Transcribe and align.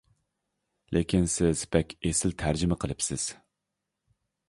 لېكىن 0.97 1.27
سىز 1.35 1.63
بەك 1.77 1.95
ئېسىل 2.09 2.35
تەرجىمە 2.43 2.81
قىلىپسىز. 2.85 3.31